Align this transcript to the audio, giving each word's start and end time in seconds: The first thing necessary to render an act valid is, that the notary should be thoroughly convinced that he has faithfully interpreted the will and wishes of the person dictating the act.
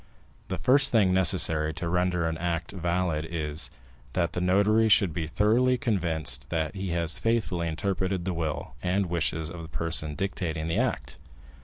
The 0.47 0.57
first 0.57 0.91
thing 0.91 1.13
necessary 1.13 1.75
to 1.75 1.87
render 1.87 2.27
an 2.27 2.35
act 2.39 2.71
valid 2.71 3.23
is, 3.29 3.69
that 4.13 4.33
the 4.33 4.41
notary 4.41 4.89
should 4.89 5.13
be 5.13 5.27
thoroughly 5.27 5.77
convinced 5.77 6.49
that 6.49 6.73
he 6.73 6.89
has 6.89 7.19
faithfully 7.19 7.67
interpreted 7.67 8.25
the 8.25 8.33
will 8.33 8.73
and 8.81 9.05
wishes 9.05 9.51
of 9.51 9.61
the 9.61 9.69
person 9.69 10.15
dictating 10.15 10.67
the 10.67 10.77
act. 10.77 11.19